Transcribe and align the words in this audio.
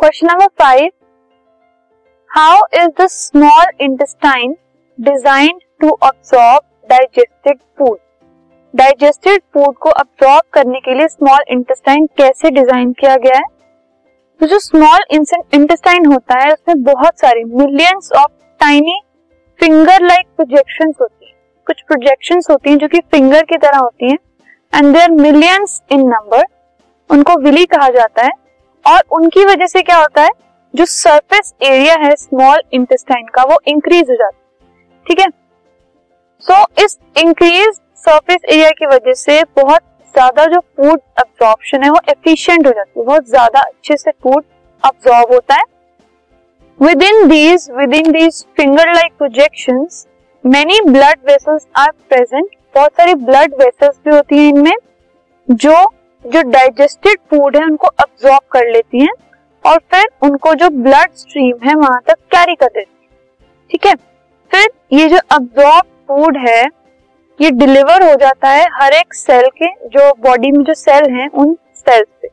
Question 0.00 0.26
number 0.26 0.46
five 0.60 0.90
how 2.30 2.58
is 2.74 2.88
the 3.00 3.06
small 3.06 3.70
intestine 3.80 4.52
designed 4.98 5.60
to 5.80 5.90
absorb 5.90 6.62
digested 6.90 7.58
food 7.78 7.96
digested 8.74 9.42
food 9.54 9.76
को 9.76 9.90
absorb 9.92 10.42
करने 10.52 10.80
के 10.80 10.94
लिए 10.94 11.08
small 11.08 11.44
intestine 11.50 12.06
कैसे 12.18 12.50
design 12.50 12.92
किया 12.92 13.16
गया 13.16 13.36
है? 13.36 13.44
तो 14.40 14.46
जो 14.46 14.58
स्मॉल 14.58 15.04
इंटेस्टाइन 15.12 16.06
होता 16.06 16.38
है, 16.38 16.52
उसमें 16.52 16.82
बहुत 16.84 17.20
सारे 17.20 17.44
millions 17.46 18.12
of 18.16 18.30
tiny 18.60 19.00
finger 19.60 20.02
like 20.02 20.26
projection 20.36 20.94
होती 21.00 21.26
है। 21.26 21.34
कुछ 21.66 21.82
प्रोजेक्शन 21.82 22.50
होती 22.50 22.70
हैं 22.70 22.78
जो 22.78 22.88
कि 22.88 23.00
फिंगर 23.12 23.44
की 23.44 23.58
तरह 23.58 23.78
होती 23.78 24.10
हैं 24.10 24.18
and 24.72 24.96
there 24.96 25.10
millions 25.12 25.82
in 25.92 26.08
number 26.08 26.44
उनको 27.10 27.40
विली 27.42 27.66
कहा 27.66 27.88
जाता 27.90 28.24
है। 28.24 28.44
और 28.86 29.02
उनकी 29.12 29.44
वजह 29.44 29.66
से 29.66 29.82
क्या 29.82 29.96
होता 29.96 30.22
है? 30.22 30.30
जो 30.74 30.84
सरफेस 30.84 31.54
एरिया 31.62 31.94
है 31.96 32.14
स्मॉल 32.16 32.62
इंटेस्टाइन 32.72 33.26
का, 33.26 33.42
वो 33.44 33.58
इंक्रीज 33.68 34.10
हो 34.10 34.14
जाता 34.14 34.36
है। 34.36 34.42
ठीक 35.06 35.20
है? 35.20 35.26
सो 36.44 36.64
इस 36.84 36.98
इंक्रीज 37.18 37.80
सरफेस 37.98 38.40
एरिया 38.44 38.70
की 38.70 38.86
वजह 38.86 39.14
से 39.14 39.42
बहुत 39.56 39.80
ज़्यादा 40.14 40.44
जो 40.46 40.60
फ़ूड 40.60 41.00
अब्जॉर्प्शन 41.18 41.82
है, 41.82 41.90
वो 41.90 42.00
एफिशिएंट 42.08 42.66
हो 42.66 42.72
जाती 42.72 43.00
है। 43.00 43.04
बहुत 43.04 43.28
ज़्यादा 43.28 43.60
अच्छे 43.60 43.96
से 43.96 44.10
फ़ूड 44.12 44.44
अब्जॉर्ब 44.84 45.32
होता 45.32 45.54
है। 45.54 45.64
Within 47.02 47.26
these 47.28 47.68
within 47.94 48.10
these 48.12 48.44
finger 48.56 48.92
like 48.94 49.12
projection 49.18 49.86
many 50.44 50.80
blood 50.82 51.18
vessels 51.26 51.66
are 51.78 51.90
present 52.08 52.48
बहुत 52.74 52.92
सारी 52.92 53.14
ब्लड 53.16 53.54
वेसल्स 53.54 53.98
भी 54.04 54.14
होती 54.14 54.38
हैं 54.38 54.48
इनमें, 54.48 54.76
जो 55.48 55.74
जो 56.26 56.42
डाइजेस्टेड 56.50 57.18
फ़ूड 57.30 57.56
है, 57.56 57.62
उनको 57.64 57.86
अब्जॉर्ब 57.88 58.42
कर 58.52 58.70
लेती 58.70 59.00
हैं 59.00 59.12
और 59.64 59.78
फिर 59.90 60.08
उनको 60.22 60.54
जो 60.54 60.68
ब्लड 60.72 61.12
स्ट्रीम 61.16 61.68
है, 61.68 61.74
वहाँ 61.74 62.00
तक 62.08 62.18
कैरी 62.32 62.54
कर 62.54 62.66
देती 62.66 63.02
है। 63.02 63.08
ठीक 63.70 63.86
है? 63.86 63.94
फिर 64.50 64.68
ये 64.92 65.08
जो 65.08 65.18
अब्जॉर्ब 65.32 65.84
फ़ूड 66.08 66.36
है, 66.38 66.64
ये 67.40 67.50
डिलीवर 67.52 68.02
हो 68.02 68.14
जाता 68.16 68.48
है 68.48 68.66
हर 68.74 68.92
एक 68.94 69.14
सेल 69.14 69.48
के, 69.52 69.72
जो 69.88 70.12
बॉडी 70.20 70.50
में 70.52 70.62
जो 70.64 70.74
सेल 70.74 71.10
हैं, 71.10 71.28
उन 71.30 71.56
सेल्स 71.76 72.06
पे 72.22 72.28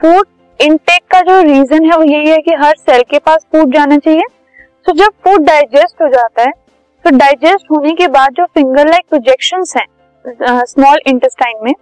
फ़ूड 0.00 0.26
इनटेक 0.60 1.02
का 1.10 1.20
जो 1.22 1.40
रीजन 1.42 1.84
है, 1.84 1.96
वो 1.96 2.04
यही 2.04 2.30
है 2.30 2.38
कि 2.38 2.54
हर 2.54 2.74
सेल 2.78 3.02
के 3.10 3.18
पास 3.18 3.46
फ़ूड 3.52 3.74
जाना 3.74 3.96
चाहिए। 3.98 4.22
तो 4.86 4.92
जब 4.94 5.12
फ़ूड 5.24 5.44
डाइजेस्ट 5.44 6.02
हो 6.02 6.08
जाता 6.08 6.42
है 6.42 6.52
तो 7.04 7.10
डाइजेस्ट 7.10 7.70
होने 7.70 7.92
के 7.92 8.06
बाद 8.08 8.32
जो 8.32 8.44
फिंगर 8.54 8.88
लाइक 8.88 9.04
प्रोजेक्शन 9.10 9.64
है 9.76 10.64
स्मॉल 10.64 11.00
इंटेस्टाइन 11.06 11.58
में 11.62 11.72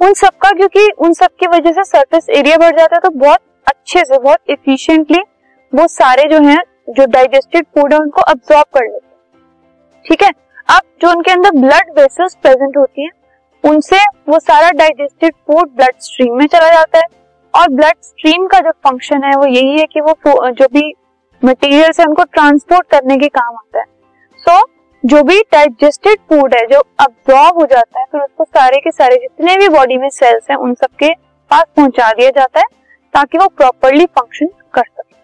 उन 0.00 0.12
सबका 0.14 0.50
क्योंकि 0.50 0.88
उन 0.98 1.12
सब 1.12 1.30
की 1.40 1.46
वजह 1.46 1.72
से 1.72 1.84
सरफेस 1.84 2.28
एरिया 2.30 2.56
बढ़ 2.56 2.76
जाता 2.76 2.96
है 2.96 3.00
तो 3.00 3.10
बहुत 3.18 3.38
अच्छे 3.66 4.00
से 4.00 4.18
बहुत 4.18 4.50
इफिशियंटली 4.50 5.20
वो 5.72 5.86
सारे 5.88 6.28
जो 6.30 6.38
हैं 6.42 6.58
जो 6.90 7.06
डाइजेस्टेड 7.06 7.64
फ़ूड 7.74 7.92
है 7.92 7.98
उनको 7.98 8.22
अब्सॉर्ब 8.22 8.66
कर 8.74 8.84
लेते 8.84 8.96
हैं। 8.96 10.02
ठीक 10.04 10.22
है? 10.22 10.30
अब 10.68 10.80
जो 11.02 11.10
उनके 11.10 11.32
अंदर 11.32 11.50
ब्लड 11.50 11.98
वेसल्स 11.98 12.36
प्रेजेंट 12.42 12.76
होती 12.76 13.04
हैं 13.04 13.10
उनसे 13.64 13.98
वो 14.28 14.38
सारा 14.38 14.70
डाइजेस्टेड 14.72 15.34
फ़ूड 15.46 15.68
ब्लड 15.68 16.00
स्ट्रीम 16.00 16.34
में 16.34 16.46
चला 16.46 16.68
जाता 16.68 16.98
है। 16.98 17.04
और 17.54 17.68
ब्लड 17.68 17.94
स्ट्रीम 18.02 18.46
का 18.46 18.58
जो 18.60 18.70
फ़ंक्शन 18.86 19.24
है 19.24 19.36
वो 19.36 19.46
यही 19.46 19.78
है 19.78 19.86
कि 19.86 20.00
वो 20.00 20.14
जो 20.50 20.66
भी 20.72 20.92
मटेरियल्स 21.42 22.00
है 22.00 22.06
उनको 22.06 22.24
ट्रांसपोर्ट 22.24 22.90
करने 22.90 23.16
के 23.16 23.28
काम 23.30 23.54
आता 23.54 23.78
है। 23.78 23.84
सो 24.38 24.58
so, 24.58 24.66
जो 25.04 25.22
भी 25.22 25.40
डाइजेस्टेड 25.52 26.18
फ़ूड 26.28 26.54
है, 26.54 26.66
जो 26.66 26.80
अब्जॉर्ब 27.00 27.58
हो 27.58 27.66
जाता 27.66 28.00
है, 28.00 28.04
फिर 28.12 28.20
उसको 28.20 28.44
सारे 28.44 28.78
के 28.80 28.90
सारे 28.90 29.16
जितने 29.16 29.56
भी 29.56 29.68
बॉडी 29.68 29.96
में 29.96 30.08
सेल्स 30.08 30.50
हैं, 30.50 30.56
उन 30.56 30.74
सबके 30.74 31.12
पास 31.50 31.64
पहुँचा 31.76 32.12
दिया 32.12 32.30
जाता 32.30 32.60
है 32.60 32.66
ताकि 33.14 33.38
वो 33.38 33.48
प्रॉपरली 33.48 34.06
फ़ंक्शन 34.06 34.46
कर 34.74 34.82
सके 34.82 35.16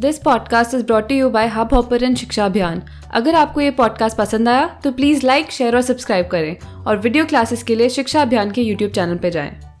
this 0.00 0.18
podcast 0.18 0.74
is 0.74 0.84
brought 0.86 1.12
you 1.12 1.30
by 1.30 1.46
Hubhopper 1.74 2.14
Shiksha 2.14 2.44
Abhiyan 2.44 2.82
अगर 3.14 3.34
आपको 3.34 3.60
ये 3.60 3.70
पॉडकास्ट 3.70 4.16
पसंद 4.16 4.48
आया 4.48 4.66
तो 4.84 4.92
प्लीज़ 4.92 5.26
लाइक 5.26 5.50
शेयर 5.50 5.76
और 5.76 5.82
सब्सक्राइब 5.82 6.26
करें 6.26 6.84
और 6.86 6.96
वीडियो 6.96 7.24
क्लासेस 7.24 7.62
के 7.62 7.74
लिए 7.74 7.88
शिक्षा 7.88 8.22
अभियान 8.22 8.50
के 8.50 8.62
यूट्यूब 8.62 8.90
चैनल 8.90 9.16
पर 9.16 9.28
जाएँ। 9.28 9.75